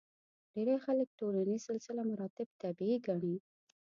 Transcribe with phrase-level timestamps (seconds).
[0.53, 3.35] ډېری خلک ټولنیز سلسله مراتب طبیعي ګڼي.